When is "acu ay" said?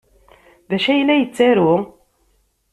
0.75-1.01